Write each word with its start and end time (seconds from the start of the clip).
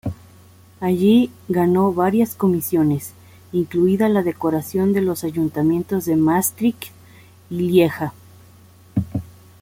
Allí 0.79 1.29
ganó 1.47 1.93
varias 1.93 2.33
comisiones, 2.33 3.13
incluida 3.51 4.09
la 4.09 4.23
decoración 4.23 4.93
de 4.93 5.01
los 5.03 5.23
ayuntamientos 5.23 6.05
de 6.05 6.15
Maastricht 6.15 6.85
y 7.51 7.59
Lieja. 7.61 8.11